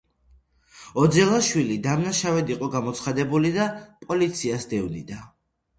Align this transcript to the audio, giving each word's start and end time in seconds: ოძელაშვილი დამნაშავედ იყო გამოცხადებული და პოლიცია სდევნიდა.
ოძელაშვილი 1.01 1.77
დამნაშავედ 1.89 2.49
იყო 2.57 2.73
გამოცხადებული 2.79 3.55
და 3.61 3.71
პოლიცია 4.09 4.61
სდევნიდა. 4.67 5.25